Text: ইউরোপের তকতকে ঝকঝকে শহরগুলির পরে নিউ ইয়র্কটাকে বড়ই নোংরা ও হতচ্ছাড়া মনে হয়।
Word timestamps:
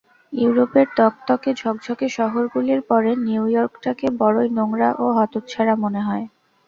ইউরোপের 0.33 0.87
তকতকে 0.97 1.49
ঝকঝকে 1.55 2.07
শহরগুলির 2.09 2.81
পরে 2.89 3.11
নিউ 3.25 3.43
ইয়র্কটাকে 3.47 4.07
বড়ই 4.19 4.49
নোংরা 4.57 4.89
ও 4.99 5.05
হতচ্ছাড়া 5.17 5.73
মনে 5.83 6.01
হয়। 6.01 6.25